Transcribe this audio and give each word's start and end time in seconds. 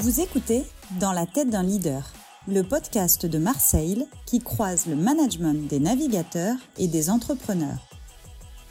Vous 0.00 0.20
écoutez 0.20 0.64
Dans 0.98 1.12
la 1.12 1.26
tête 1.26 1.50
d'un 1.50 1.62
leader, 1.62 2.10
le 2.48 2.62
podcast 2.62 3.26
de 3.26 3.36
Marseille 3.36 4.06
qui 4.24 4.38
croise 4.38 4.86
le 4.86 4.96
management 4.96 5.68
des 5.68 5.78
navigateurs 5.78 6.56
et 6.78 6.88
des 6.88 7.10
entrepreneurs. 7.10 7.86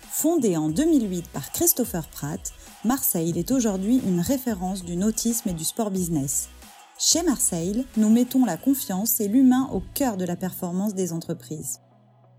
Fondé 0.10 0.57
en 0.57 0.70
2008 0.70 1.28
par 1.28 1.52
Christopher 1.52 2.07
Pratt, 2.07 2.52
Marseille 2.84 3.38
est 3.38 3.52
aujourd'hui 3.52 4.02
une 4.07 4.21
référence 4.21 4.84
du 4.84 4.96
nautisme 4.96 5.50
et 5.50 5.54
du 5.54 5.66
sport 5.66 5.92
business. 5.92 6.50
Chez 6.98 7.21
Marseille, 7.21 7.86
nous 7.96 8.09
mettons 8.09 8.43
la 8.43 8.57
confiance 8.57 9.21
et 9.21 9.27
l'humain 9.27 9.70
au 9.71 9.84
cœur 9.93 10.18
de 10.18 10.25
la 10.25 10.36
performance 10.36 10.96
des 10.96 11.14
entreprises. 11.14 11.80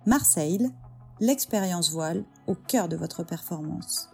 Marseille, 0.05 0.69
l'expérience 1.21 1.93
voile 1.93 2.25
au 2.49 2.57
cœur 2.57 2.89
de 2.89 2.97
votre 2.97 3.23
performance. 3.23 4.10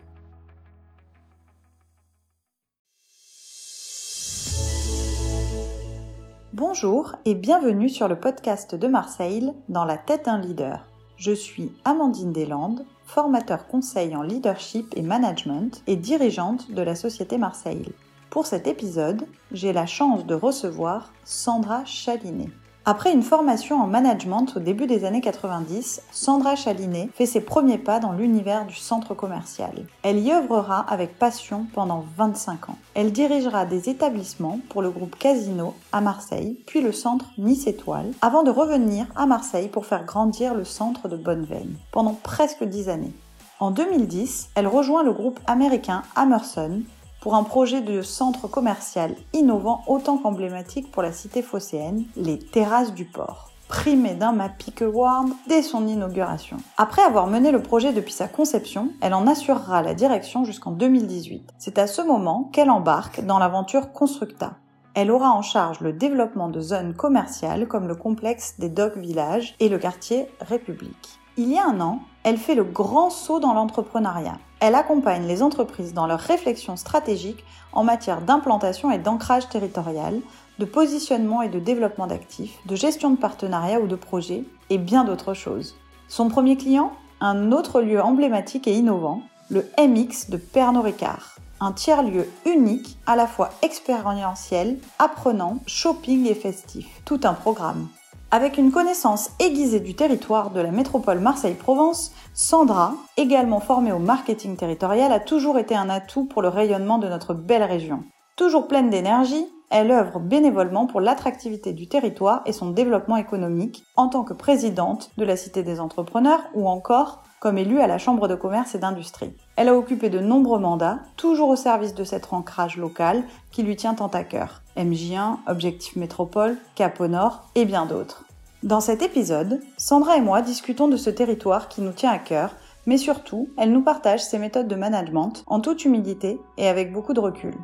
Bonjour 6.59 7.17
et 7.27 7.35
bienvenue 7.35 7.91
sur 7.91 8.09
le 8.09 8.19
podcast 8.19 8.75
de 8.75 8.89
Marseille 8.89 9.53
dans 9.69 9.85
la 9.85 9.99
tête 9.99 10.25
d'un 10.25 10.39
leader. 10.39 10.87
Je 11.19 11.33
suis 11.33 11.71
Amandine 11.85 12.33
Deslandes, 12.33 12.87
formateur 13.05 13.67
conseil 13.67 14.17
en 14.17 14.23
leadership 14.23 14.87
et 14.97 15.03
management 15.03 15.83
et 15.87 15.97
dirigeante 15.97 16.71
de 16.71 16.81
la 16.81 16.95
société 16.95 17.37
Marseille. 17.37 17.93
Pour 18.31 18.47
cet 18.47 18.67
épisode, 18.67 19.27
j'ai 19.53 19.75
la 19.75 19.85
chance 19.85 20.25
de 20.25 20.35
recevoir 20.35 21.13
Sandra 21.25 21.85
Chalinet. 21.85 22.49
Après 22.89 23.13
une 23.13 23.25
formation 23.25 23.83
en 23.83 23.89
management 23.89 24.47
au 24.55 24.61
début 24.61 24.87
des 24.87 25.05
années 25.05 25.21
90, 25.21 26.03
Sandra 26.13 26.55
Chalinet 26.55 27.09
fait 27.13 27.27
ses 27.27 27.41
premiers 27.41 27.79
pas 27.79 27.99
dans 27.99 28.13
l'univers 28.13 28.65
du 28.65 28.77
centre 28.77 29.13
commercial. 29.13 29.73
Elle 30.05 30.21
y 30.21 30.31
œuvrera 30.31 30.87
avec 30.89 31.19
passion 31.19 31.67
pendant 31.75 32.05
25 32.17 32.69
ans. 32.71 32.79
Elle 32.95 33.11
dirigera 33.11 33.67
des 33.67 33.89
établissements 33.89 34.61
pour 34.69 34.83
le 34.83 34.91
groupe 34.91 35.19
Casino 35.19 35.75
à 35.91 36.01
Marseille, 36.01 36.63
puis 36.65 36.81
le 36.81 36.93
centre 36.93 37.27
Nice 37.39 37.67
Étoile, 37.67 38.13
avant 38.23 38.45
de 38.45 38.53
revenir 38.53 39.07
à 39.17 39.27
Marseille 39.27 39.67
pour 39.67 39.85
faire 39.85 40.05
grandir 40.05 40.55
le 40.55 40.65
centre 40.65 41.09
de 41.09 41.17
Bonneveine 41.17 41.75
pendant 41.91 42.15
presque 42.15 42.63
10 42.63 42.89
années. 42.89 43.15
En 43.59 43.73
2010, 43.73 44.51
elle 44.55 44.69
rejoint 44.69 45.03
le 45.03 45.13
groupe 45.13 45.41
américain 45.49 46.03
Amerson 46.15 46.83
pour 47.27 47.35
un 47.35 47.43
projet 47.43 47.81
de 47.81 48.03
centre 48.03 48.47
commercial 48.47 49.17
innovant 49.33 49.83
autant 49.89 50.17
qu'emblématique 50.17 50.93
pour 50.93 51.03
la 51.03 51.11
cité 51.11 51.43
phocéenne, 51.43 52.05
les 52.15 52.39
Terrasses 52.39 52.95
du 52.95 53.05
Port 53.05 53.51
primé 53.67 54.15
d'un 54.15 54.31
MAPIC 54.31 54.83
Award 54.83 55.31
dès 55.49 55.63
son 55.63 55.89
inauguration. 55.89 56.59
Après 56.77 57.03
avoir 57.03 57.27
mené 57.27 57.51
le 57.51 57.61
projet 57.61 57.93
depuis 57.93 58.13
sa 58.13 58.29
conception, 58.29 58.91
elle 59.01 59.13
en 59.13 59.27
assurera 59.27 59.83
la 59.83 59.95
direction 59.95 60.45
jusqu'en 60.45 60.71
2018. 60.71 61.53
C'est 61.59 61.79
à 61.79 61.89
ce 61.89 62.01
moment 62.01 62.49
qu'elle 62.53 62.71
embarque 62.71 63.25
dans 63.25 63.41
l'aventure 63.41 63.91
Constructa. 63.91 64.53
Elle 64.95 65.11
aura 65.11 65.33
en 65.33 65.43
charge 65.43 65.81
le 65.81 65.93
développement 65.93 66.49
de 66.49 66.61
zones 66.61 66.95
commerciales 66.95 67.67
comme 67.67 67.89
le 67.89 67.97
complexe 67.97 68.55
des 68.61 68.69
Dock 68.69 68.97
Village 68.97 69.57
et 69.59 69.69
le 69.69 69.79
quartier 69.79 70.29
République. 70.41 71.19
Il 71.37 71.51
y 71.51 71.59
a 71.59 71.67
un 71.67 71.81
an, 71.81 72.03
elle 72.23 72.39
fait 72.39 72.55
le 72.55 72.63
grand 72.63 73.11
saut 73.11 73.41
dans 73.41 73.53
l'entrepreneuriat. 73.53 74.39
Elle 74.61 74.75
accompagne 74.75 75.27
les 75.27 75.43
entreprises 75.43 75.93
dans 75.93 76.07
leur 76.07 76.21
réflexion 76.21 76.77
stratégique 76.77 77.45
en 77.73 77.85
matière 77.85 78.23
d'implantation 78.23 78.91
et 78.91 78.99
d'ancrage 78.99 79.49
territorial, 79.49 80.21
de 80.59 80.65
positionnement 80.65 81.43
et 81.43 81.51
de 81.51 81.59
développement 81.59 82.07
d'actifs, 82.07 82.59
de 82.65 82.75
gestion 82.75 83.11
de 83.11 83.19
partenariats 83.19 83.81
ou 83.81 83.87
de 83.87 83.97
projets, 83.97 84.45
et 84.71 84.79
bien 84.79 85.05
d'autres 85.05 85.35
choses. 85.35 85.77
Son 86.09 86.29
premier 86.29 86.57
client? 86.57 86.93
Un 87.21 87.53
autre 87.53 87.81
lieu 87.81 88.01
emblématique 88.01 88.67
et 88.67 88.75
innovant, 88.75 89.23
le 89.51 89.67
MX 89.79 90.31
de 90.31 90.37
Pernod 90.37 90.85
Ricard. 90.85 91.37
Un 91.61 91.73
tiers-lieu 91.73 92.29
unique, 92.45 92.99
à 93.07 93.17
la 93.17 93.27
fois 93.27 93.51
expérientiel, 93.63 94.79
apprenant, 94.99 95.59
shopping 95.67 96.27
et 96.27 96.35
festif. 96.35 96.87
Tout 97.05 97.21
un 97.25 97.33
programme. 97.33 97.89
Avec 98.37 98.59
une 98.59 98.71
connaissance 98.71 99.31
aiguisée 99.39 99.81
du 99.81 99.95
territoire 99.95 100.51
de 100.51 100.61
la 100.61 100.71
métropole 100.71 101.21
Marseille-Provence, 101.21 102.13
Sandra, 102.35 102.93
également 103.17 103.61
formée 103.61 103.93
au 103.93 103.99
marketing 103.99 104.57
territorial, 104.57 105.11
a 105.11 105.21
toujours 105.21 105.59
été 105.59 105.75
un 105.75 105.89
atout 105.89 106.27
pour 106.27 106.43
le 106.43 106.49
rayonnement 106.49 106.99
de 106.99 107.09
notre 107.09 107.33
belle 107.33 107.63
région. 107.63 108.05
Toujours 108.37 108.69
pleine 108.69 108.91
d'énergie, 108.91 109.47
elle 109.71 109.91
œuvre 109.91 110.21
bénévolement 110.21 110.87
pour 110.87 111.01
l'attractivité 111.01 111.73
du 111.73 111.89
territoire 111.89 112.43
et 112.45 112.53
son 112.53 112.73
développement 112.73 113.17
économique 113.17 113.85
en 113.97 114.09
tant 114.09 114.23
que 114.23 114.35
présidente 114.35 115.13
de 115.17 115.25
la 115.25 115.39
Cité 115.39 115.63
des 115.63 115.81
entrepreneurs 115.81 116.45
ou 116.53 116.69
encore 116.69 117.23
comme 117.41 117.57
élue 117.57 117.81
à 117.81 117.87
la 117.87 117.97
Chambre 117.97 118.29
de 118.29 118.35
commerce 118.35 118.75
et 118.75 118.79
d'industrie. 118.79 119.35
Elle 119.57 119.71
a 119.71 119.75
occupé 119.75 120.11
de 120.11 120.19
nombreux 120.19 120.59
mandats, 120.59 120.99
toujours 121.17 121.49
au 121.49 121.57
service 121.57 121.95
de 121.95 122.05
cet 122.05 122.31
ancrage 122.35 122.77
local 122.77 123.25
qui 123.51 123.63
lui 123.63 123.77
tient 123.77 123.95
tant 123.95 124.09
à 124.09 124.25
cœur. 124.25 124.61
MJ1, 124.77 125.39
Objectif 125.47 125.97
Métropole, 125.97 126.59
Cap 126.75 127.01
au 127.01 127.09
Nord 127.09 127.47
et 127.55 127.65
bien 127.65 127.87
d'autres. 127.87 128.26
Dans 128.67 128.81
cet 128.81 129.01
épisode, 129.01 129.61
Sandra 129.77 130.17
et 130.17 130.21
moi 130.21 130.43
discutons 130.43 130.89
de 130.89 130.97
ce 130.97 131.09
territoire 131.09 131.69
qui 131.69 131.83
nous 131.83 131.93
tient 131.93 132.11
à 132.11 132.19
cœur, 132.19 132.57
mais 132.85 132.99
surtout, 132.99 133.49
elle 133.57 133.71
nous 133.71 133.85
partage 133.85 134.25
ses 134.25 134.41
méthodes 134.41 134.67
de 134.67 134.75
management 134.75 135.45
en 135.47 135.61
toute 135.61 135.85
humilité 135.85 136.41
et 136.59 136.67
avec 136.67 136.93
beaucoup 136.93 137.13
de 137.13 137.21
recul. 137.21 137.55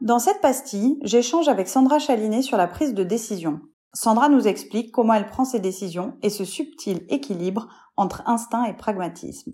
Dans 0.00 0.18
cette 0.18 0.40
pastille, 0.40 0.98
j'échange 1.04 1.46
avec 1.46 1.68
Sandra 1.68 2.00
Chalinet 2.00 2.42
sur 2.42 2.56
la 2.56 2.66
prise 2.66 2.92
de 2.92 3.04
décision. 3.04 3.60
Sandra 3.92 4.28
nous 4.28 4.48
explique 4.48 4.90
comment 4.90 5.14
elle 5.14 5.28
prend 5.28 5.44
ses 5.44 5.60
décisions 5.60 6.14
et 6.22 6.30
ce 6.30 6.44
subtil 6.44 7.06
équilibre 7.08 7.68
entre 7.96 8.24
instinct 8.26 8.64
et 8.64 8.74
pragmatisme. 8.74 9.52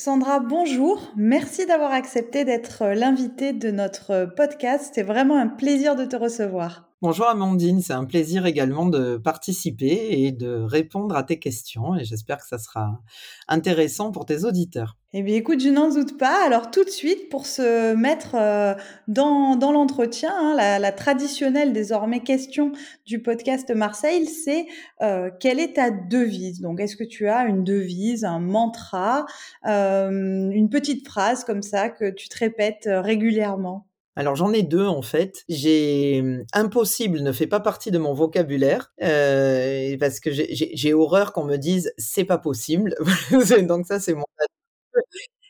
Sandra, 0.00 0.38
bonjour. 0.38 1.10
Merci 1.16 1.66
d'avoir 1.66 1.90
accepté 1.90 2.44
d'être 2.44 2.84
l'invitée 2.94 3.52
de 3.52 3.72
notre 3.72 4.26
podcast. 4.36 4.92
C'est 4.94 5.02
vraiment 5.02 5.36
un 5.36 5.48
plaisir 5.48 5.96
de 5.96 6.04
te 6.04 6.14
recevoir. 6.14 6.87
Bonjour 7.00 7.28
Amandine, 7.28 7.80
c'est 7.80 7.92
un 7.92 8.06
plaisir 8.06 8.44
également 8.44 8.86
de 8.86 9.18
participer 9.18 10.08
et 10.10 10.32
de 10.32 10.48
répondre 10.48 11.14
à 11.14 11.22
tes 11.22 11.38
questions 11.38 11.94
et 11.94 12.02
j'espère 12.02 12.38
que 12.38 12.48
ça 12.48 12.58
sera 12.58 13.00
intéressant 13.46 14.10
pour 14.10 14.26
tes 14.26 14.42
auditeurs. 14.42 14.96
Eh 15.12 15.22
bien 15.22 15.36
écoute, 15.36 15.60
je 15.60 15.68
n'en 15.68 15.90
doute 15.90 16.18
pas. 16.18 16.44
Alors 16.44 16.72
tout 16.72 16.82
de 16.82 16.90
suite, 16.90 17.28
pour 17.28 17.46
se 17.46 17.94
mettre 17.94 18.34
euh, 18.34 18.74
dans, 19.06 19.54
dans 19.54 19.70
l'entretien, 19.70 20.32
hein, 20.34 20.56
la, 20.56 20.90
traditionnelle 20.90 21.72
désormais 21.72 22.18
question 22.18 22.72
du 23.06 23.22
podcast 23.22 23.70
Marseille, 23.70 24.26
c'est 24.26 24.66
euh, 25.00 25.30
quelle 25.38 25.60
est 25.60 25.76
ta 25.76 25.92
devise? 25.92 26.60
Donc 26.60 26.80
est-ce 26.80 26.96
que 26.96 27.04
tu 27.04 27.28
as 27.28 27.44
une 27.44 27.62
devise, 27.62 28.24
un 28.24 28.40
mantra, 28.40 29.24
euh, 29.68 30.50
une 30.50 30.68
petite 30.68 31.06
phrase 31.06 31.44
comme 31.44 31.62
ça 31.62 31.90
que 31.90 32.10
tu 32.10 32.28
te 32.28 32.38
répètes 32.38 32.88
régulièrement? 32.90 33.87
Alors 34.18 34.34
j'en 34.34 34.52
ai 34.52 34.64
deux 34.64 34.86
en 34.86 35.00
fait. 35.00 35.44
J'ai 35.48 36.20
hum, 36.20 36.44
impossible 36.52 37.20
ne 37.20 37.30
fait 37.30 37.46
pas 37.46 37.60
partie 37.60 37.92
de 37.92 37.98
mon 37.98 38.14
vocabulaire 38.14 38.92
euh, 39.00 39.96
parce 39.98 40.18
que 40.18 40.30
j'ai 40.32 40.92
horreur 40.92 41.32
qu'on 41.32 41.44
me 41.44 41.56
dise 41.56 41.92
c'est 41.98 42.24
pas 42.24 42.38
possible. 42.38 42.96
Donc 43.68 43.86
ça 43.86 44.00
c'est 44.00 44.14
mon 44.14 44.24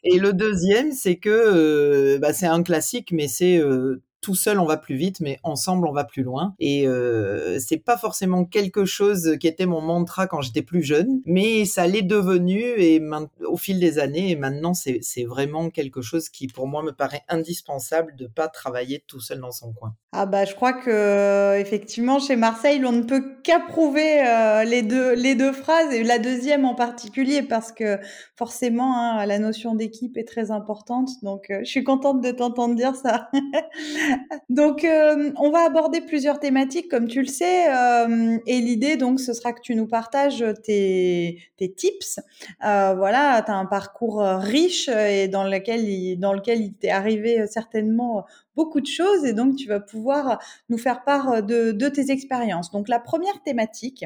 et 0.05 0.19
le 0.19 0.33
deuxième, 0.33 0.93
c'est 0.93 1.17
que 1.17 1.29
euh, 1.31 2.19
bah, 2.19 2.33
c'est 2.33 2.47
un 2.47 2.62
classique, 2.62 3.11
mais 3.12 3.29
c'est 3.29 3.59
euh, 3.59 4.03
tout 4.21 4.34
seul 4.34 4.59
on 4.59 4.65
va 4.65 4.77
plus 4.77 4.97
vite, 4.97 5.21
mais 5.21 5.39
ensemble 5.43 5.87
on 5.87 5.93
va 5.93 6.05
plus 6.05 6.23
loin. 6.23 6.55
Et 6.59 6.87
euh, 6.87 7.59
c'est 7.59 7.79
pas 7.79 7.97
forcément 7.97 8.45
quelque 8.45 8.84
chose 8.84 9.37
qui 9.41 9.47
était 9.47 9.67
mon 9.67 9.81
mantra 9.81 10.27
quand 10.27 10.41
j'étais 10.41 10.62
plus 10.62 10.83
jeune, 10.83 11.21
mais 11.25 11.65
ça 11.65 11.87
l'est 11.87 12.03
devenu 12.03 12.61
et 12.61 13.03
au 13.47 13.56
fil 13.56 13.79
des 13.81 13.99
années. 13.99 14.31
Et 14.31 14.37
maintenant 14.37 14.75
c'est 14.75 15.25
vraiment 15.25 15.71
quelque 15.71 16.03
chose 16.03 16.29
qui 16.29 16.47
pour 16.47 16.67
moi 16.67 16.83
me 16.83 16.93
paraît 16.93 17.23
indispensable 17.29 18.15
de 18.17 18.27
pas 18.27 18.49
travailler 18.49 19.03
tout 19.06 19.21
seul 19.21 19.41
dans 19.41 19.53
son 19.53 19.73
coin. 19.73 19.95
Ah 20.12 20.25
bah 20.25 20.45
je 20.45 20.55
crois 20.55 20.73
que 20.73 20.91
euh, 20.91 21.59
effectivement 21.59 22.19
chez 22.19 22.37
Marseille 22.37 22.83
on 22.85 22.93
ne 22.93 23.03
peut 23.03 23.37
qu'approuver 23.43 24.27
euh, 24.27 24.65
les 24.65 24.83
deux 24.83 25.15
les 25.15 25.35
deux 25.35 25.53
phrases 25.53 25.93
et 25.93 26.03
la 26.03 26.19
deuxième 26.19 26.65
en 26.65 26.75
particulier 26.75 27.43
parce 27.43 27.73
que 27.73 27.99
forcément 28.37 28.97
hein, 28.97 29.26
la 29.26 29.38
notion 29.38 29.75
d'équipe 29.75 30.17
est 30.17 30.26
très 30.26 30.50
importante. 30.50 31.11
Donc 31.23 31.50
euh, 31.50 31.61
je 31.61 31.71
suis 31.71 31.85
contente 31.85 32.23
de 32.23 32.31
t'entendre 32.31 32.75
dire 32.75 32.94
ça. 32.94 33.31
donc, 34.49 34.84
euh, 34.84 35.31
on 35.37 35.50
va 35.50 35.60
aborder 35.64 36.00
plusieurs 36.00 36.40
thématiques, 36.40 36.90
comme 36.90 37.06
tu 37.06 37.20
le 37.20 37.26
sais, 37.26 37.72
euh, 37.72 38.38
et 38.46 38.60
l'idée, 38.60 38.96
donc, 38.96 39.20
ce 39.20 39.32
sera 39.32 39.52
que 39.52 39.60
tu 39.60 39.75
nous 39.75 39.87
partages 39.87 40.44
tes, 40.64 41.38
tips. 41.76 42.20
Euh, 42.64 42.94
voilà, 42.94 43.43
tu 43.43 43.50
as 43.50 43.55
un 43.55 43.66
parcours 43.66 44.22
riche 44.22 44.88
et 44.88 45.28
dans 45.28 45.44
lequel 45.44 45.88
il, 45.88 46.16
dans 46.19 46.32
lequel 46.32 46.60
il 46.60 46.75
t'est 46.75 46.90
arrivé 46.90 47.46
certainement 47.46 48.25
beaucoup 48.56 48.81
de 48.81 48.87
choses, 48.87 49.25
et 49.25 49.32
donc 49.32 49.55
tu 49.55 49.69
vas 49.69 49.78
pouvoir 49.78 50.40
nous 50.69 50.78
faire 50.78 51.04
part 51.04 51.44
de, 51.44 51.70
de 51.70 51.88
tes 51.88 52.11
expériences. 52.11 52.72
Donc, 52.72 52.88
la 52.88 52.99
première 52.99 53.40
thématique, 53.43 54.04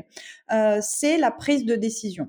c'est 0.80 1.16
la 1.16 1.30
prise 1.30 1.64
de 1.64 1.74
décision. 1.74 2.28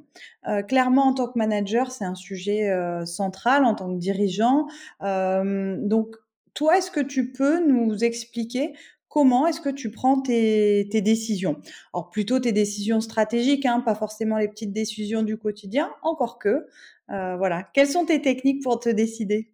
clairement, 0.68 1.08
en 1.08 1.14
tant 1.14 1.28
que 1.28 1.38
manager, 1.38 1.92
c'est 1.92 2.06
un 2.06 2.16
sujet 2.16 2.72
central 3.06 3.66
en 3.66 3.76
tant 3.76 3.94
que 3.94 4.00
dirigeant. 4.00 4.68
donc, 5.02 6.16
toi, 6.54 6.78
est-ce 6.78 6.92
que 6.92 7.00
tu 7.00 7.32
peux 7.32 7.66
nous 7.66 8.04
expliquer 8.04 8.74
comment 9.08 9.46
est-ce 9.48 9.62
que 9.62 9.70
tu 9.70 9.92
prends 9.92 10.22
tes, 10.22 10.86
décisions? 10.86 11.62
Alors 11.94 12.10
plutôt 12.10 12.40
tes 12.40 12.52
décisions 12.52 13.02
stratégiques, 13.02 13.66
hein, 13.66 13.82
pas 13.82 13.96
forcément 13.96 14.38
les 14.38 14.48
petites 14.48 14.74
décisions 14.74 15.24
du 15.24 15.38
quotidien, 15.38 15.92
encore 16.02 16.40
que. 16.40 16.66
Euh, 17.12 17.36
voilà. 17.38 17.64
Quelles 17.74 17.90
sont 17.90 18.06
tes 18.06 18.22
techniques 18.22 18.64
pour 18.64 18.80
te 18.80 18.90
décider? 18.90 19.52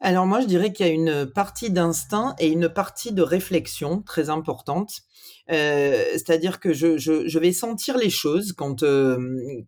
Alors 0.00 0.26
moi, 0.26 0.40
je 0.40 0.46
dirais 0.46 0.72
qu'il 0.72 0.86
y 0.86 0.88
a 0.88 0.92
une 0.92 1.26
partie 1.26 1.70
d'instinct 1.70 2.34
et 2.38 2.48
une 2.48 2.68
partie 2.68 3.12
de 3.12 3.22
réflexion 3.22 4.02
très 4.02 4.28
importante. 4.28 5.02
Euh, 5.50 6.04
c'est-à-dire 6.12 6.58
que 6.58 6.72
je, 6.72 6.96
je, 6.96 7.28
je, 7.28 7.38
vais 7.38 7.52
sentir 7.52 7.98
les 7.98 8.08
choses 8.08 8.52
quand, 8.52 8.82
euh, 8.82 9.18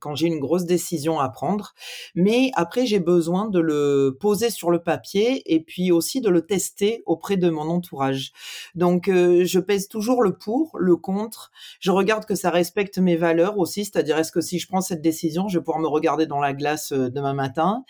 quand 0.00 0.14
j'ai 0.14 0.26
une 0.26 0.38
grosse 0.38 0.64
décision 0.64 1.20
à 1.20 1.28
prendre, 1.28 1.74
mais 2.14 2.50
après 2.54 2.86
j'ai 2.86 2.98
besoin 2.98 3.48
de 3.48 3.58
le 3.58 4.16
poser 4.18 4.48
sur 4.48 4.70
le 4.70 4.82
papier 4.82 5.42
et 5.52 5.60
puis 5.60 5.92
aussi 5.92 6.22
de 6.22 6.30
le 6.30 6.46
tester 6.46 7.02
auprès 7.04 7.36
de 7.36 7.50
mon 7.50 7.68
entourage. 7.68 8.32
Donc 8.74 9.08
euh, 9.08 9.44
je 9.44 9.58
pèse 9.58 9.88
toujours 9.88 10.22
le 10.22 10.36
pour, 10.38 10.76
le 10.78 10.96
contre. 10.96 11.50
Je 11.80 11.90
regarde 11.90 12.24
que 12.24 12.34
ça 12.34 12.50
respecte 12.50 12.98
mes 12.98 13.16
valeurs 13.16 13.58
aussi, 13.58 13.84
c'est-à-dire 13.84 14.16
est-ce 14.18 14.32
que 14.32 14.40
si 14.40 14.58
je 14.58 14.68
prends 14.68 14.80
cette 14.80 15.02
décision, 15.02 15.48
je 15.48 15.58
vais 15.58 15.64
pouvoir 15.64 15.80
me 15.80 15.88
regarder 15.88 16.26
dans 16.26 16.40
la 16.40 16.54
glace 16.54 16.92
demain 16.92 17.34
matin? 17.34 17.84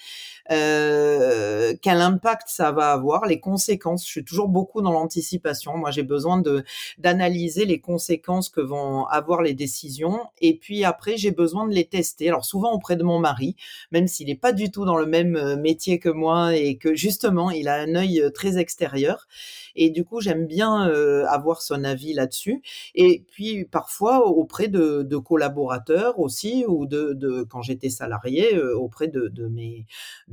Euh, 0.51 1.75
quel 1.83 2.01
impact 2.01 2.49
ça 2.49 2.73
va 2.73 2.93
avoir, 2.93 3.27
les 3.27 3.41
conséquences. 3.41 4.05
Je 4.05 4.11
suis 4.11 4.25
toujours 4.25 4.49
beaucoup 4.49 4.83
dans 4.83 4.93
l'anticipation. 4.93 5.77
Moi, 5.77 5.91
j'ai 5.91 6.03
besoin 6.03 6.41
de 6.41 6.65
d'analyser 6.99 7.65
les 7.65 7.81
conséquences 7.81 8.49
que 8.49 8.61
vont 8.61 9.07
avoir 9.07 9.43
les 9.43 9.55
décisions. 9.55 10.21
Et 10.41 10.57
puis 10.57 10.85
après, 10.85 11.17
j'ai 11.17 11.31
besoin 11.31 11.67
de 11.67 11.75
les 11.75 11.85
tester. 11.87 12.29
Alors 12.29 12.45
souvent 12.45 12.73
auprès 12.73 12.97
de 12.97 13.03
mon 13.03 13.19
mari, 13.19 13.57
même 13.93 14.07
s'il 14.07 14.29
n'est 14.29 14.35
pas 14.35 14.53
du 14.53 14.71
tout 14.71 14.85
dans 14.85 14.97
le 14.97 15.07
même 15.07 15.37
euh, 15.37 15.57
métier 15.57 15.99
que 15.99 16.09
moi 16.09 16.55
et 16.57 16.77
que 16.77 16.95
justement, 16.95 17.51
il 17.51 17.69
a 17.69 17.75
un 17.81 17.95
œil 17.95 18.21
euh, 18.21 18.31
très 18.31 18.59
extérieur. 18.59 19.27
Et 19.75 19.91
du 19.91 20.05
coup, 20.05 20.21
j'aime 20.21 20.47
bien 20.47 20.89
euh, 20.89 21.27
avoir 21.27 21.63
son 21.63 21.85
avis 21.85 22.15
là-dessus. 22.15 22.63
Et 22.95 23.25
puis 23.31 23.65
parfois 23.65 24.27
auprès 24.27 24.69
de, 24.69 25.03
de 25.03 25.17
collaborateurs 25.17 26.19
aussi, 26.19 26.65
ou 26.67 26.87
de, 26.87 27.13
de 27.13 27.43
quand 27.43 27.63
j'étais 27.63 27.91
salarié, 27.91 28.59
auprès 28.59 29.09
de, 29.09 29.29
de, 29.29 29.47
mes 29.49 29.87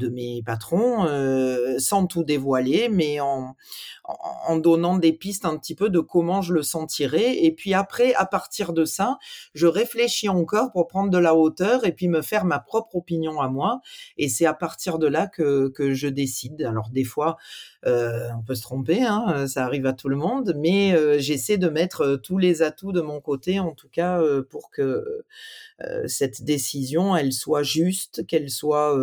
mes 0.09 0.41
patrons, 0.43 1.05
euh, 1.05 1.77
sans 1.79 2.05
tout 2.07 2.23
dévoiler, 2.23 2.89
mais 2.89 3.19
en, 3.19 3.55
en, 4.03 4.57
donnant 4.57 4.97
des 4.97 5.13
pistes 5.13 5.45
un 5.45 5.57
petit 5.57 5.75
peu 5.75 5.89
de 5.89 5.99
comment 5.99 6.41
je 6.41 6.53
le 6.53 6.63
sentirais. 6.63 7.43
Et 7.43 7.51
puis 7.51 7.73
après, 7.73 8.13
à 8.15 8.25
partir 8.25 8.73
de 8.73 8.85
ça, 8.85 9.17
je 9.53 9.67
réfléchis 9.67 10.29
encore 10.29 10.71
pour 10.71 10.87
prendre 10.87 11.09
de 11.09 11.17
la 11.17 11.35
hauteur 11.35 11.85
et 11.85 11.91
puis 11.91 12.07
me 12.07 12.21
faire 12.21 12.45
ma 12.45 12.59
propre 12.59 12.95
opinion 12.95 13.39
à 13.41 13.47
moi. 13.47 13.81
Et 14.17 14.29
c'est 14.29 14.45
à 14.45 14.53
partir 14.53 14.99
de 14.99 15.07
là 15.07 15.27
que, 15.27 15.69
que 15.69 15.93
je 15.93 16.07
décide. 16.07 16.61
Alors 16.63 16.89
des 16.89 17.03
fois, 17.03 17.37
euh, 17.85 18.29
on 18.37 18.41
peut 18.41 18.55
se 18.55 18.61
tromper, 18.61 19.03
hein, 19.03 19.45
ça 19.47 19.65
arrive 19.65 19.85
à 19.85 19.93
tout 19.93 20.07
le 20.07 20.15
monde, 20.15 20.53
mais 20.57 20.93
euh, 20.93 21.19
j'essaie 21.19 21.57
de 21.57 21.67
mettre 21.67 22.01
euh, 22.01 22.17
tous 22.17 22.37
les 22.37 22.61
atouts 22.61 22.93
de 22.93 23.01
mon 23.01 23.19
côté, 23.19 23.59
en 23.59 23.71
tout 23.71 23.89
cas, 23.89 24.21
pour 24.49 24.69
que 24.71 25.25
cette 26.07 26.43
décision, 26.43 27.15
elle 27.15 27.33
soit 27.33 27.63
juste, 27.63 28.25
qu'elle 28.27 28.49
soit 28.49 28.95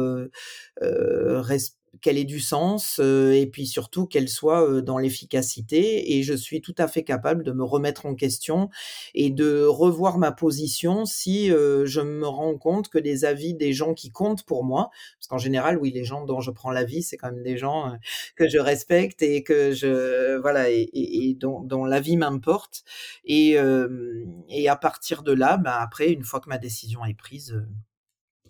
respectée 0.80 1.79
qu'elle 2.00 2.18
ait 2.18 2.24
du 2.24 2.40
sens 2.40 3.00
euh, 3.00 3.32
et 3.32 3.46
puis 3.46 3.66
surtout 3.66 4.06
qu'elle 4.06 4.28
soit 4.28 4.66
euh, 4.68 4.80
dans 4.80 4.98
l'efficacité 4.98 6.16
et 6.16 6.22
je 6.22 6.34
suis 6.34 6.60
tout 6.60 6.74
à 6.78 6.86
fait 6.86 7.02
capable 7.02 7.42
de 7.42 7.52
me 7.52 7.64
remettre 7.64 8.06
en 8.06 8.14
question 8.14 8.70
et 9.14 9.30
de 9.30 9.64
revoir 9.64 10.18
ma 10.18 10.30
position 10.30 11.04
si 11.04 11.50
euh, 11.50 11.84
je 11.86 12.00
me 12.00 12.26
rends 12.26 12.56
compte 12.56 12.88
que 12.88 12.98
les 12.98 13.24
avis 13.24 13.54
des 13.54 13.72
gens 13.72 13.94
qui 13.94 14.10
comptent 14.10 14.44
pour 14.44 14.64
moi 14.64 14.90
parce 15.18 15.26
qu'en 15.26 15.38
général 15.38 15.78
oui 15.78 15.90
les 15.90 16.04
gens 16.04 16.24
dont 16.24 16.40
je 16.40 16.52
prends 16.52 16.70
l'avis 16.70 17.02
c'est 17.02 17.16
quand 17.16 17.32
même 17.32 17.42
des 17.42 17.56
gens 17.56 17.92
que 18.36 18.48
je 18.48 18.58
respecte 18.58 19.22
et 19.22 19.42
que 19.42 19.72
je 19.72 20.38
voilà 20.38 20.70
et, 20.70 20.88
et, 20.92 21.34
dont, 21.34 21.60
dont 21.60 21.84
l'avis 21.84 22.16
m'importe 22.16 22.84
et 23.24 23.56
et 24.48 24.68
à 24.68 24.76
partir 24.76 25.22
de 25.22 25.32
là 25.32 25.56
bah 25.56 25.80
après 25.80 26.10
une 26.10 26.22
fois 26.22 26.40
que 26.40 26.48
ma 26.48 26.58
décision 26.58 27.04
est 27.04 27.14
prise 27.14 27.60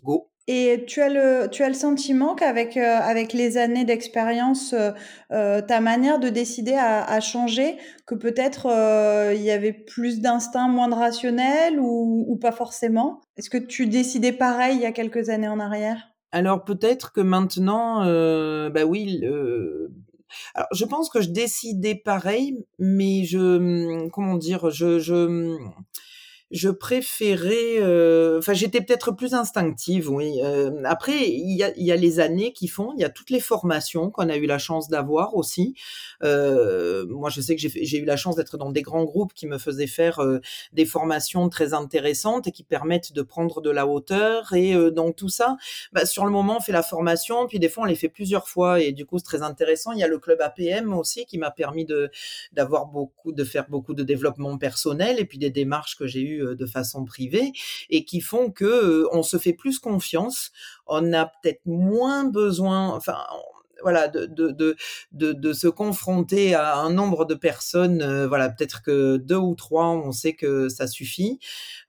go 0.03 0.30
et 0.47 0.85
tu 0.87 1.01
as 1.01 1.09
le, 1.09 1.49
tu 1.49 1.63
as 1.63 1.67
le 1.67 1.73
sentiment 1.73 2.35
qu'avec 2.35 2.75
euh, 2.75 2.97
avec 2.99 3.33
les 3.33 3.57
années 3.57 3.85
d'expérience, 3.85 4.73
euh, 4.73 4.91
euh, 5.31 5.61
ta 5.61 5.79
manière 5.81 6.19
de 6.19 6.29
décider 6.29 6.73
a, 6.73 7.03
a 7.03 7.19
changé, 7.19 7.77
que 8.05 8.15
peut-être 8.15 8.67
il 9.35 9.41
y 9.41 9.51
avait 9.51 9.73
plus 9.73 10.19
d'instinct, 10.19 10.67
moins 10.67 10.87
de 10.87 10.95
rationnel 10.95 11.79
ou, 11.79 12.25
ou 12.27 12.35
pas 12.37 12.51
forcément? 12.51 13.21
Est-ce 13.37 13.49
que 13.49 13.57
tu 13.57 13.87
décidais 13.87 14.33
pareil 14.33 14.75
il 14.75 14.81
y 14.81 14.85
a 14.85 14.91
quelques 14.91 15.29
années 15.29 15.47
en 15.47 15.59
arrière? 15.59 16.09
Alors 16.31 16.63
peut-être 16.63 17.11
que 17.11 17.21
maintenant, 17.21 18.05
bah 18.69 18.85
oui. 18.85 19.21
Alors, 20.55 20.69
je 20.73 20.85
pense 20.85 21.09
que 21.09 21.21
je 21.21 21.29
décidais 21.29 21.95
pareil, 21.95 22.65
mais 22.79 23.25
je, 23.25 24.07
comment 24.09 24.37
dire, 24.37 24.69
je, 24.69 24.97
je 24.97 25.57
je 26.51 26.69
préférais, 26.69 27.79
euh, 27.79 28.39
enfin 28.39 28.53
j'étais 28.53 28.81
peut-être 28.81 29.11
plus 29.11 29.33
instinctive, 29.33 30.11
oui. 30.11 30.41
Euh, 30.43 30.81
après, 30.83 31.29
il 31.29 31.55
y 31.55 31.63
a, 31.63 31.71
y 31.77 31.91
a, 31.91 31.95
les 31.95 32.19
années 32.19 32.51
qui 32.51 32.67
font, 32.67 32.91
il 32.97 32.99
y 32.99 33.05
a 33.05 33.09
toutes 33.09 33.29
les 33.29 33.39
formations 33.39 34.11
qu'on 34.11 34.27
a 34.27 34.35
eu 34.35 34.45
la 34.45 34.57
chance 34.57 34.89
d'avoir 34.89 35.35
aussi. 35.35 35.75
Euh, 36.23 37.05
moi, 37.07 37.29
je 37.29 37.39
sais 37.39 37.55
que 37.55 37.61
j'ai 37.61 37.97
eu 37.97 38.05
la 38.05 38.17
chance 38.17 38.35
d'être 38.35 38.57
dans 38.57 38.69
des 38.69 38.81
grands 38.81 39.05
groupes 39.05 39.33
qui 39.33 39.47
me 39.47 39.57
faisaient 39.57 39.87
faire 39.87 40.19
des 40.73 40.85
formations 40.85 41.47
très 41.47 41.73
intéressantes 41.73 42.47
et 42.47 42.51
qui 42.51 42.63
permettent 42.63 43.13
de 43.13 43.21
prendre 43.21 43.61
de 43.61 43.69
la 43.69 43.87
hauteur. 43.87 44.53
Et 44.53 44.75
donc 44.91 45.15
tout 45.15 45.29
ça, 45.29 45.55
bah, 45.93 46.05
sur 46.05 46.25
le 46.25 46.31
moment, 46.31 46.57
on 46.57 46.61
fait 46.61 46.73
la 46.73 46.83
formation, 46.83 47.47
puis 47.47 47.59
des 47.59 47.69
fois 47.69 47.83
on 47.83 47.87
les 47.87 47.95
fait 47.95 48.09
plusieurs 48.09 48.49
fois 48.49 48.81
et 48.81 48.91
du 48.91 49.05
coup 49.05 49.19
c'est 49.19 49.23
très 49.23 49.41
intéressant. 49.41 49.93
Il 49.93 49.99
y 49.99 50.03
a 50.03 50.07
le 50.07 50.19
club 50.19 50.41
APM 50.41 50.93
aussi 50.93 51.25
qui 51.25 51.37
m'a 51.37 51.51
permis 51.51 51.85
de 51.85 52.09
d'avoir 52.51 52.87
beaucoup, 52.87 53.31
de 53.31 53.43
faire 53.45 53.69
beaucoup 53.69 53.93
de 53.93 54.03
développement 54.03 54.57
personnel 54.57 55.19
et 55.19 55.25
puis 55.25 55.37
des 55.37 55.49
démarches 55.49 55.95
que 55.95 56.07
j'ai 56.07 56.21
eues 56.21 56.40
de 56.41 56.65
façon 56.65 57.05
privée 57.05 57.53
et 57.89 58.05
qui 58.05 58.21
font 58.21 58.51
que 58.51 59.07
on 59.11 59.23
se 59.23 59.37
fait 59.37 59.53
plus 59.53 59.79
confiance, 59.79 60.51
on 60.87 61.13
a 61.13 61.25
peut-être 61.25 61.65
moins 61.65 62.25
besoin, 62.25 62.89
enfin 62.89 63.17
voilà, 63.81 64.07
de, 64.07 64.25
de, 64.25 64.51
de, 65.11 65.33
de, 65.33 65.53
se 65.53 65.67
confronter 65.67 66.55
à 66.55 66.75
un 66.75 66.91
nombre 66.91 67.25
de 67.25 67.35
personnes, 67.35 68.01
euh, 68.01 68.27
voilà, 68.27 68.49
peut-être 68.49 68.81
que 68.81 69.17
deux 69.17 69.35
ou 69.35 69.55
trois, 69.55 69.87
on 69.87 70.11
sait 70.11 70.33
que 70.33 70.69
ça 70.69 70.87
suffit. 70.87 71.39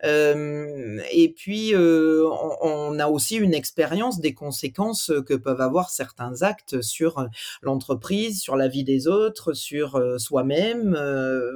Euh, 0.04 1.00
et 1.12 1.32
puis, 1.32 1.74
euh, 1.74 2.28
on, 2.60 2.98
a 2.98 3.08
aussi 3.08 3.36
une 3.36 3.54
expérience 3.54 4.20
des 4.20 4.34
conséquences 4.34 5.12
que 5.26 5.34
peuvent 5.34 5.60
avoir 5.60 5.90
certains 5.90 6.42
actes 6.42 6.82
sur 6.82 7.26
l'entreprise, 7.62 8.40
sur 8.40 8.56
la 8.56 8.68
vie 8.68 8.84
des 8.84 9.08
autres, 9.08 9.52
sur 9.52 10.00
soi-même, 10.18 10.98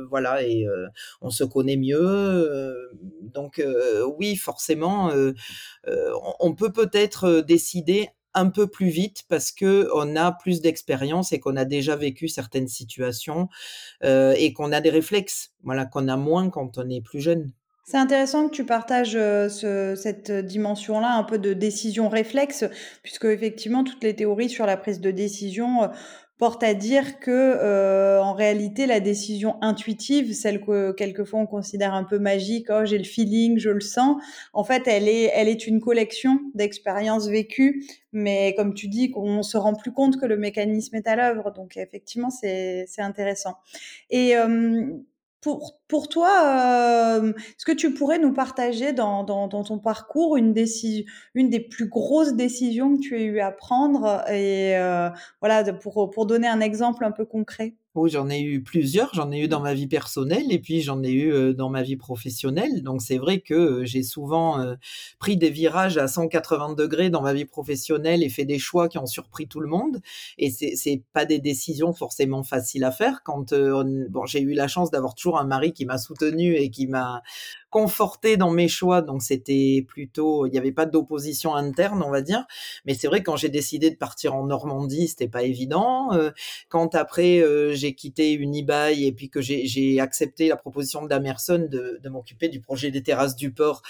voilà, 0.08 0.42
et 0.42 0.66
on 1.20 1.30
se 1.30 1.44
connaît 1.44 1.76
mieux. 1.76 2.90
donc, 3.22 3.62
oui, 4.18 4.36
forcément, 4.36 5.12
on 6.40 6.54
peut 6.54 6.72
peut-être 6.72 7.40
décider 7.40 8.10
un 8.36 8.50
peu 8.50 8.68
plus 8.68 8.88
vite 8.88 9.24
parce 9.28 9.50
que 9.50 9.88
on 9.94 10.14
a 10.14 10.30
plus 10.30 10.60
d'expérience 10.60 11.32
et 11.32 11.40
qu'on 11.40 11.56
a 11.56 11.64
déjà 11.64 11.96
vécu 11.96 12.28
certaines 12.28 12.68
situations 12.68 13.48
euh, 14.04 14.34
et 14.36 14.52
qu'on 14.52 14.70
a 14.72 14.80
des 14.80 14.90
réflexes, 14.90 15.50
voilà, 15.64 15.86
qu'on 15.86 16.06
a 16.06 16.16
moins 16.16 16.50
quand 16.50 16.78
on 16.78 16.88
est 16.88 17.00
plus 17.00 17.20
jeune. 17.20 17.50
C'est 17.88 17.98
intéressant 17.98 18.48
que 18.48 18.54
tu 18.54 18.64
partages 18.64 19.14
euh, 19.14 19.48
ce, 19.48 19.94
cette 19.94 20.32
dimension-là, 20.32 21.14
un 21.14 21.22
peu 21.22 21.38
de 21.38 21.52
décision 21.52 22.08
réflexe, 22.08 22.64
puisque 23.04 23.26
effectivement 23.26 23.84
toutes 23.84 24.02
les 24.02 24.16
théories 24.16 24.48
sur 24.48 24.66
la 24.66 24.76
prise 24.76 25.00
de 25.00 25.12
décision 25.12 25.84
euh, 25.84 25.88
porte 26.38 26.62
à 26.62 26.74
dire 26.74 27.18
que 27.18 27.30
euh, 27.30 28.20
en 28.22 28.34
réalité 28.34 28.86
la 28.86 29.00
décision 29.00 29.56
intuitive, 29.62 30.34
celle 30.34 30.60
que 30.60 30.92
quelquefois 30.92 31.40
on 31.40 31.46
considère 31.46 31.94
un 31.94 32.04
peu 32.04 32.18
magique, 32.18 32.66
oh 32.70 32.84
j'ai 32.84 32.98
le 32.98 33.04
feeling, 33.04 33.58
je 33.58 33.70
le 33.70 33.80
sens, 33.80 34.22
en 34.52 34.64
fait 34.64 34.86
elle 34.86 35.08
est 35.08 35.30
elle 35.34 35.48
est 35.48 35.66
une 35.66 35.80
collection 35.80 36.40
d'expériences 36.54 37.28
vécues, 37.28 37.84
mais 38.12 38.54
comme 38.56 38.74
tu 38.74 38.88
dis, 38.88 39.12
on 39.16 39.42
se 39.42 39.56
rend 39.56 39.74
plus 39.74 39.92
compte 39.92 40.20
que 40.20 40.26
le 40.26 40.36
mécanisme 40.36 40.96
est 40.96 41.06
à 41.06 41.16
l'œuvre, 41.16 41.52
donc 41.52 41.76
effectivement 41.76 42.30
c'est 42.30 42.84
c'est 42.86 43.02
intéressant. 43.02 43.56
Et 44.10 44.36
euh, 44.36 44.90
pour, 45.40 45.78
pour 45.88 46.08
toi, 46.08 47.20
euh, 47.20 47.32
est-ce 47.36 47.64
que 47.64 47.72
tu 47.72 47.94
pourrais 47.94 48.18
nous 48.18 48.32
partager 48.32 48.92
dans, 48.92 49.24
dans, 49.24 49.46
dans 49.48 49.62
ton 49.62 49.78
parcours 49.78 50.36
une, 50.36 50.52
décision, 50.52 51.04
une 51.34 51.48
des 51.48 51.60
plus 51.60 51.88
grosses 51.88 52.34
décisions 52.34 52.96
que 52.96 53.00
tu 53.00 53.16
as 53.16 53.20
eu 53.20 53.40
à 53.40 53.52
prendre 53.52 54.24
et 54.30 54.76
euh, 54.76 55.10
voilà 55.40 55.72
pour, 55.72 56.10
pour 56.10 56.26
donner 56.26 56.48
un 56.48 56.60
exemple 56.60 57.04
un 57.04 57.12
peu 57.12 57.24
concret? 57.24 57.74
Oui, 57.96 58.10
j'en 58.10 58.28
ai 58.28 58.42
eu 58.42 58.62
plusieurs. 58.62 59.14
J'en 59.14 59.32
ai 59.32 59.38
eu 59.40 59.48
dans 59.48 59.60
ma 59.60 59.72
vie 59.72 59.86
personnelle 59.86 60.52
et 60.52 60.58
puis 60.58 60.82
j'en 60.82 61.02
ai 61.02 61.12
eu 61.12 61.54
dans 61.54 61.70
ma 61.70 61.82
vie 61.82 61.96
professionnelle. 61.96 62.82
Donc 62.82 63.00
c'est 63.00 63.16
vrai 63.16 63.40
que 63.40 63.86
j'ai 63.86 64.02
souvent 64.02 64.60
euh, 64.60 64.74
pris 65.18 65.38
des 65.38 65.48
virages 65.48 65.96
à 65.96 66.06
180 66.06 66.74
degrés 66.74 67.08
dans 67.08 67.22
ma 67.22 67.32
vie 67.32 67.46
professionnelle 67.46 68.22
et 68.22 68.28
fait 68.28 68.44
des 68.44 68.58
choix 68.58 68.90
qui 68.90 68.98
ont 68.98 69.06
surpris 69.06 69.48
tout 69.48 69.60
le 69.60 69.68
monde. 69.68 70.02
Et 70.36 70.50
c'est 70.50 70.76
c'est 70.76 71.04
pas 71.14 71.24
des 71.24 71.38
décisions 71.38 71.94
forcément 71.94 72.42
faciles 72.42 72.84
à 72.84 72.90
faire. 72.90 73.22
Quand 73.24 73.54
bon, 73.54 74.26
j'ai 74.26 74.42
eu 74.42 74.52
la 74.52 74.68
chance 74.68 74.90
d'avoir 74.90 75.14
toujours 75.14 75.38
un 75.38 75.46
mari 75.46 75.72
qui 75.76 75.84
m'a 75.84 75.98
soutenu 75.98 76.56
et 76.56 76.70
qui 76.70 76.86
m'a 76.86 77.22
conforté 77.70 78.36
dans 78.36 78.50
mes 78.50 78.68
choix, 78.68 79.02
donc 79.02 79.22
c'était 79.22 79.84
plutôt, 79.86 80.46
il 80.46 80.50
n'y 80.50 80.58
avait 80.58 80.72
pas 80.72 80.86
d'opposition 80.86 81.54
interne, 81.54 82.02
on 82.02 82.10
va 82.10 82.22
dire. 82.22 82.46
Mais 82.86 82.94
c'est 82.94 83.06
vrai 83.06 83.22
quand 83.22 83.36
j'ai 83.36 83.50
décidé 83.50 83.90
de 83.90 83.96
partir 83.96 84.34
en 84.34 84.46
Normandie, 84.46 85.08
c'était 85.08 85.28
pas 85.28 85.42
évident. 85.42 86.12
Euh, 86.14 86.30
quand 86.68 86.94
après 86.94 87.40
euh, 87.40 87.74
j'ai 87.74 87.94
quitté 87.94 88.32
Unibail 88.32 89.04
et 89.04 89.12
puis 89.12 89.28
que 89.28 89.40
j'ai 89.42 90.00
accepté 90.00 90.48
la 90.48 90.56
proposition 90.56 91.04
Damerson 91.04 91.68
de 91.70 92.08
m'occuper 92.08 92.48
du 92.48 92.60
projet 92.60 92.90
des 92.90 93.02
terrasses 93.02 93.36
du 93.36 93.52
port, 93.52 93.82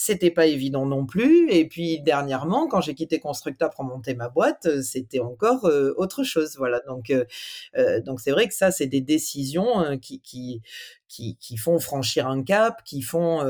c'était 0.00 0.30
pas 0.30 0.46
évident 0.46 0.86
non 0.86 1.06
plus. 1.06 1.50
Et 1.50 1.66
puis 1.66 2.00
dernièrement, 2.00 2.68
quand 2.68 2.80
j'ai 2.80 2.94
quitté 2.94 3.18
Constructa 3.18 3.68
pour 3.68 3.82
monter 3.82 4.14
ma 4.14 4.28
boîte, 4.28 4.66
euh, 4.66 4.80
c'était 4.80 5.18
encore 5.18 5.64
euh, 5.64 5.92
autre 5.96 6.22
chose. 6.22 6.54
Voilà. 6.56 6.80
Donc, 6.86 7.10
euh, 7.10 8.00
donc 8.02 8.20
c'est 8.20 8.30
vrai 8.30 8.46
que 8.46 8.54
ça, 8.54 8.70
c'est 8.70 8.86
des 8.86 9.00
décisions 9.00 9.98
qui, 9.98 10.20
qui, 10.20 10.62
qui, 11.08 11.36
qui, 11.40 11.56
font 11.56 11.80
franchir 11.80 12.28
un 12.28 12.44
cap, 12.44 12.84
qui 12.84 13.02
font, 13.02 13.40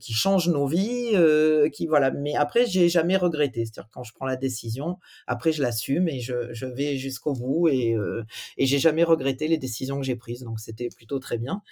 qui 0.00 0.12
changent 0.12 0.48
nos 0.48 0.66
vies, 0.66 1.12
qui 1.72 1.86
voilà. 1.86 2.10
Mais 2.10 2.34
après, 2.34 2.66
j'ai 2.66 2.88
jamais 2.88 3.16
regretté. 3.16 3.64
C'est-à-dire 3.64 3.88
quand 3.92 4.02
je 4.02 4.12
prends 4.12 4.26
la 4.26 4.36
décision, 4.36 4.98
après 5.28 5.52
je 5.52 5.62
l'assume 5.62 6.08
et 6.08 6.18
je, 6.18 6.52
je 6.52 6.66
vais 6.66 6.96
jusqu'au 6.96 7.34
bout 7.34 7.68
et, 7.68 7.94
et 8.56 8.66
j'ai 8.66 8.78
jamais 8.78 9.04
regretté 9.04 9.46
les 9.46 9.58
décisions 9.58 9.98
que 9.98 10.04
j'ai 10.06 10.16
prises. 10.16 10.42
Donc 10.42 10.58
c'était 10.58 10.88
plutôt 10.88 11.20
très 11.20 11.38
bien. 11.38 11.62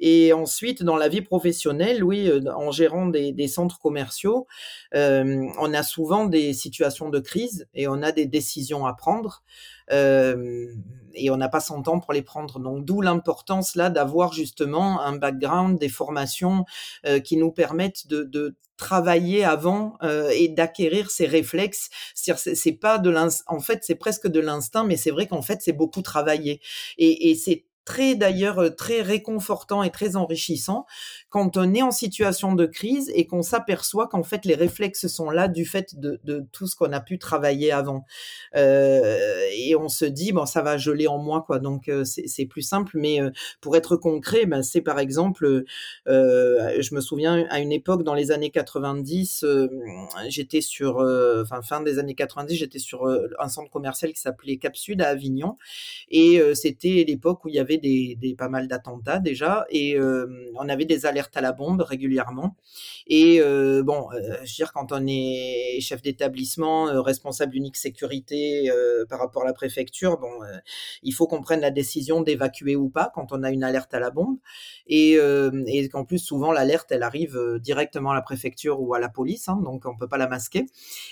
Et 0.00 0.32
ensuite, 0.32 0.82
dans 0.82 0.96
la 0.96 1.08
vie 1.08 1.22
professionnelle, 1.22 2.02
oui, 2.02 2.28
euh, 2.28 2.40
en 2.54 2.70
gérant 2.72 3.06
des, 3.06 3.32
des 3.32 3.48
centres 3.48 3.78
commerciaux, 3.78 4.46
euh, 4.94 5.46
on 5.60 5.72
a 5.72 5.82
souvent 5.82 6.24
des 6.24 6.52
situations 6.54 7.10
de 7.10 7.20
crise 7.20 7.68
et 7.74 7.86
on 7.86 8.02
a 8.02 8.10
des 8.10 8.26
décisions 8.26 8.86
à 8.86 8.94
prendre. 8.94 9.42
Euh, 9.92 10.72
et 11.14 11.30
on 11.30 11.36
n'a 11.36 11.48
pas 11.48 11.60
son 11.60 11.82
temps 11.82 12.00
pour 12.00 12.12
les 12.12 12.22
prendre. 12.22 12.60
Donc, 12.60 12.84
d'où 12.84 13.00
l'importance 13.00 13.74
là 13.74 13.90
d'avoir 13.90 14.32
justement 14.32 15.00
un 15.00 15.16
background, 15.16 15.78
des 15.78 15.88
formations 15.88 16.64
euh, 17.06 17.18
qui 17.18 17.36
nous 17.36 17.50
permettent 17.50 18.06
de, 18.06 18.22
de 18.22 18.56
travailler 18.76 19.44
avant 19.44 19.96
euh, 20.02 20.30
et 20.30 20.48
d'acquérir 20.48 21.10
ces 21.10 21.26
réflexes. 21.26 21.90
C'est 22.14 22.72
pas 22.72 22.98
de 22.98 23.10
l'instinct. 23.10 23.44
En 23.48 23.60
fait, 23.60 23.80
c'est 23.82 23.96
presque 23.96 24.28
de 24.28 24.40
l'instinct, 24.40 24.84
mais 24.84 24.96
c'est 24.96 25.10
vrai 25.10 25.26
qu'en 25.26 25.42
fait, 25.42 25.60
c'est 25.60 25.72
beaucoup 25.72 26.02
travaillé. 26.02 26.60
Et, 26.96 27.30
et 27.30 27.34
c'est 27.34 27.66
très 27.90 28.14
d'ailleurs 28.14 28.60
euh, 28.60 28.70
très 28.70 29.02
réconfortant 29.02 29.82
et 29.82 29.90
très 29.90 30.14
enrichissant 30.14 30.86
quand 31.28 31.56
on 31.56 31.74
est 31.74 31.82
en 31.82 31.90
situation 31.90 32.54
de 32.54 32.64
crise 32.64 33.10
et 33.16 33.26
qu'on 33.26 33.42
s'aperçoit 33.42 34.06
qu'en 34.06 34.22
fait 34.22 34.44
les 34.44 34.54
réflexes 34.54 35.08
sont 35.08 35.28
là 35.28 35.48
du 35.48 35.64
fait 35.64 35.98
de, 35.98 36.20
tout 36.52 36.68
ce 36.68 36.76
qu'on 36.76 36.92
a 36.92 37.00
pu 37.00 37.18
travailler 37.18 37.72
avant. 37.72 38.04
Euh, 38.54 39.40
et 39.56 39.74
on 39.74 39.88
se 39.88 40.04
dit 40.04 40.30
bon 40.30 40.46
ça 40.46 40.62
va 40.62 40.76
geler 40.76 41.08
en 41.08 41.18
moi 41.18 41.42
quoi. 41.44 41.58
Donc 41.58 41.88
euh, 41.88 42.04
c'est 42.04 42.46
plus 42.46 42.62
simple. 42.62 42.92
Mais 42.94 43.18
pour 43.60 43.76
être 43.76 43.96
concret 43.96 44.46
ben, 44.46 44.62
c'est 44.62 44.82
par 44.82 45.00
exemple 45.00 45.64
je 46.06 46.94
me 46.94 47.00
souviens 47.00 47.44
à 47.50 47.58
une 47.58 47.72
époque 47.72 48.04
dans 48.04 48.14
les 48.14 48.30
années 48.30 48.50
90 48.50 49.44
j'étais 50.28 50.60
sur 50.60 50.98
enfin 51.42 51.60
fin 51.62 51.80
des 51.80 51.98
années 51.98 52.14
90 52.14 52.54
j'étais 52.54 52.78
sur 52.78 53.08
un 53.38 53.48
centre 53.48 53.70
commercial 53.70 54.12
qui 54.12 54.20
s'appelait 54.20 54.58
Cap 54.58 54.76
Sud 54.76 55.02
à 55.02 55.08
Avignon. 55.08 55.56
Et 56.08 56.40
c'était 56.54 57.04
l'époque 57.06 57.44
où 57.44 57.48
il 57.48 57.54
y 57.54 57.58
avait 57.58 57.79
des, 57.80 58.34
pas 58.38 58.48
mal 58.48 58.68
d'attentats 58.68 59.18
déjà 59.18 59.66
et 59.70 59.96
euh, 59.96 60.26
on 60.54 60.68
avait 60.68 60.84
des 60.84 61.06
alertes 61.06 61.36
à 61.36 61.40
la 61.40 61.52
bombe 61.52 61.82
régulièrement. 61.82 62.56
Et 63.06 63.40
euh, 63.40 63.82
bon, 63.82 64.08
euh, 64.12 64.34
je 64.44 64.52
veux 64.52 64.56
dire, 64.56 64.72
quand 64.72 64.92
on 64.92 65.04
est 65.06 65.78
chef 65.80 66.02
d'établissement, 66.02 67.02
responsable 67.02 67.56
unique 67.56 67.76
sécurité 67.76 68.70
par 69.08 69.18
rapport 69.18 69.42
à 69.42 69.46
la 69.46 69.52
préfecture, 69.52 70.18
bon, 70.18 70.30
il 71.02 71.12
faut 71.12 71.26
qu'on 71.26 71.42
prenne 71.42 71.60
la 71.60 71.70
décision 71.70 72.20
d'évacuer 72.20 72.76
ou 72.76 72.88
pas 72.88 73.10
quand 73.14 73.32
on 73.32 73.42
a 73.42 73.50
une 73.50 73.64
alerte 73.64 73.92
à 73.94 74.00
la 74.00 74.10
bombe. 74.10 74.38
Et, 74.86 75.14
et 75.14 75.88
qu'en 75.88 76.04
plus, 76.04 76.18
souvent, 76.18 76.52
l'alerte, 76.52 76.92
elle 76.92 77.02
arrive 77.02 77.38
directement 77.60 78.10
à 78.10 78.14
la 78.14 78.22
préfecture 78.22 78.80
ou 78.80 78.94
à 78.94 78.98
la 78.98 79.08
police, 79.08 79.48
hein, 79.48 79.60
donc 79.64 79.86
on 79.86 79.96
peut 79.96 80.08
pas 80.08 80.18
la 80.18 80.28
masquer. 80.28 80.66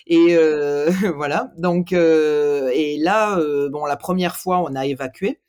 Et 0.07 0.37
voilà. 1.17 1.53
Donc, 1.57 1.93
et 1.93 2.99
là, 2.99 3.41
bon, 3.71 3.87
la 3.87 3.97
première 3.97 4.37
fois, 4.37 4.61
on 4.61 4.75
a 4.75 4.87
évacué. 4.87 5.41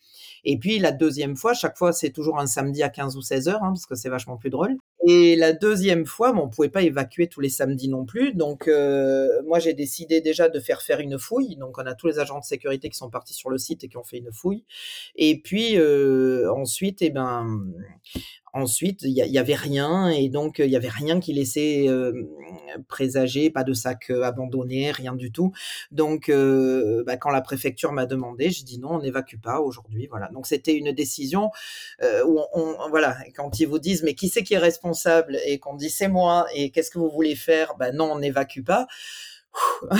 Et 0.43 0.57
puis 0.57 0.79
la 0.79 0.91
deuxième 0.91 1.35
fois, 1.35 1.53
chaque 1.53 1.77
fois 1.77 1.93
c'est 1.93 2.11
toujours 2.11 2.39
un 2.39 2.47
samedi 2.47 2.83
à 2.83 2.89
15 2.89 3.17
ou 3.17 3.21
16 3.21 3.47
heures, 3.49 3.63
hein, 3.63 3.69
parce 3.69 3.85
que 3.85 3.95
c'est 3.95 4.09
vachement 4.09 4.37
plus 4.37 4.49
drôle. 4.49 4.77
Et 5.07 5.37
la 5.37 5.53
deuxième 5.53 6.05
fois, 6.05 6.33
bon, 6.33 6.41
on 6.43 6.49
pouvait 6.49 6.69
pas 6.69 6.81
évacuer 6.81 7.27
tous 7.27 7.39
les 7.39 7.47
samedis 7.47 7.87
non 7.87 8.05
plus, 8.05 8.33
donc 8.33 8.67
euh, 8.67 9.29
moi 9.45 9.57
j'ai 9.59 9.73
décidé 9.73 10.19
déjà 10.19 10.49
de 10.49 10.59
faire 10.59 10.81
faire 10.81 10.99
une 10.99 11.17
fouille. 11.17 11.55
Donc 11.55 11.77
on 11.77 11.85
a 11.85 11.95
tous 11.95 12.07
les 12.07 12.19
agents 12.19 12.39
de 12.39 12.43
sécurité 12.43 12.89
qui 12.89 12.97
sont 12.97 13.09
partis 13.09 13.33
sur 13.33 13.49
le 13.49 13.57
site 13.57 13.85
et 13.85 13.87
qui 13.87 13.95
ont 13.95 14.03
fait 14.03 14.17
une 14.17 14.33
fouille. 14.33 14.65
Et 15.15 15.39
puis 15.41 15.77
euh, 15.77 16.51
ensuite, 16.51 17.01
eh 17.01 17.11
ben 17.11 17.63
Ensuite, 18.51 19.03
il 19.03 19.11
y, 19.11 19.37
avait 19.37 19.53
rien 19.53 20.09
et 20.09 20.27
donc 20.27 20.57
il 20.57 20.71
y 20.71 20.75
avait 20.75 20.89
rien 20.89 21.19
qui 21.19 21.33
laissait 21.33 21.87
euh, 21.87 22.11
présager, 22.87 23.51
pas 23.51 23.63
de 23.63 23.73
sac 23.73 24.09
abandonné, 24.09 24.89
rien 24.89 25.13
du 25.13 25.31
tout. 25.31 25.51
Donc, 25.91 26.31
bah, 26.31 27.17
quand 27.17 27.29
la 27.29 27.41
préfecture 27.41 27.91
m'a 27.91 28.07
demandé, 28.07 28.49
je 28.49 28.65
dis 28.65 28.79
non, 28.79 28.93
on 28.93 29.01
n'évacue 29.03 29.37
pas 29.37 29.59
aujourd'hui. 29.59 30.07
Voilà. 30.07 30.29
Donc 30.33 30.47
c'était 30.47 30.73
une 30.73 30.91
décision 30.93 31.51
où 32.01 32.39
on, 32.53 32.89
voilà, 32.89 33.17
quand 33.35 33.59
ils 33.59 33.67
vous 33.67 33.77
disent 33.77 34.01
mais 34.01 34.15
qui 34.15 34.29
c'est 34.29 34.41
qui 34.41 34.55
est 34.55 34.57
responsable 34.57 34.88
et 35.45 35.59
qu'on 35.59 35.75
dit 35.75 35.89
c'est 35.89 36.07
moi 36.07 36.47
et 36.53 36.71
qu'est-ce 36.71 36.91
que 36.91 36.99
vous 36.99 37.09
voulez 37.09 37.35
faire, 37.35 37.75
ben 37.77 37.95
non, 37.95 38.11
on 38.11 38.19
n'évacue 38.19 38.63
pas. 38.63 38.87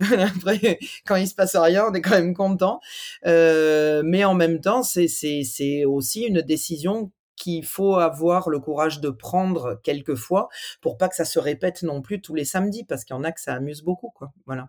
Après, 0.00 0.78
quand 1.06 1.16
il 1.16 1.28
se 1.28 1.34
passe 1.34 1.56
rien, 1.56 1.86
on 1.88 1.94
est 1.94 2.00
quand 2.00 2.10
même 2.10 2.34
content. 2.34 2.80
Euh, 3.26 4.02
mais 4.04 4.24
en 4.24 4.34
même 4.34 4.60
temps, 4.60 4.82
c'est 4.82 5.84
aussi 5.84 6.22
une 6.22 6.42
décision 6.42 7.10
qu'il 7.42 7.64
faut 7.64 7.96
avoir 7.96 8.48
le 8.48 8.60
courage 8.60 9.00
de 9.00 9.10
prendre 9.10 9.80
quelquefois 9.82 10.48
pour 10.80 10.96
pas 10.96 11.08
que 11.08 11.16
ça 11.16 11.24
se 11.24 11.40
répète 11.40 11.82
non 11.82 12.00
plus 12.00 12.20
tous 12.20 12.34
les 12.34 12.44
samedis 12.44 12.84
parce 12.84 13.04
qu'il 13.04 13.16
y 13.16 13.18
en 13.18 13.24
a 13.24 13.32
que 13.32 13.40
ça 13.40 13.54
amuse 13.54 13.82
beaucoup 13.82 14.10
quoi. 14.10 14.32
Voilà. 14.46 14.68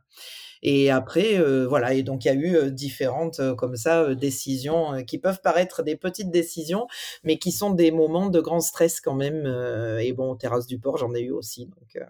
Et 0.64 0.90
après 0.90 1.38
euh, 1.38 1.68
voilà. 1.68 1.94
Et 1.94 2.02
donc 2.02 2.26
il 2.26 2.30
y 2.30 2.32
a 2.32 2.34
eu 2.34 2.56
euh, 2.56 2.70
différentes 2.72 3.40
euh, 3.40 3.54
comme 3.54 3.76
ça 3.76 4.16
décisions 4.16 5.04
qui 5.04 5.20
peuvent 5.20 5.42
paraître 5.42 5.84
des 5.84 5.96
petites 5.96 6.32
décisions 6.32 6.88
mais 7.24 7.38
qui 7.38 7.52
sont 7.52 7.72
des 7.72 7.92
moments 7.92 8.28
de 8.28 8.40
grand 8.42 8.62
stress 8.62 9.00
quand 9.02 9.16
même 9.16 9.46
et 10.00 10.14
bon 10.14 10.32
aux 10.32 10.36
terrasses 10.36 10.68
du 10.68 10.80
port 10.80 10.98
j'en 10.98 11.14
ai 11.14 11.22
eu 11.22 11.32
aussi 11.32 11.68
donc 11.68 12.04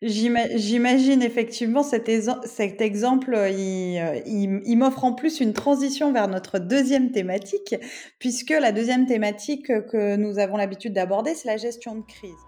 J'imagine 0.00 1.22
effectivement 1.22 1.82
cet, 1.82 2.08
exemple, 2.08 3.34
euh, 3.34 3.50
euh, 3.50 4.20
il 4.26 4.76
m'offre 4.76 5.02
en 5.02 5.12
plus 5.12 5.40
une 5.40 5.52
transition 5.52 6.12
vers 6.12 6.28
notre 6.28 6.60
deuxième 6.60 7.10
thématique, 7.10 7.74
puisque 8.20 8.50
la 8.50 8.70
deuxième 8.70 9.06
thématique 9.06 9.66
que 9.66 10.14
nous 10.14 10.38
avons 10.38 10.56
l'habitude 10.56 10.92
d'aborder, 10.92 11.34
c'est 11.34 11.48
la 11.48 11.56
gestion 11.56 11.96
de 11.96 12.02
crise. 12.02 12.47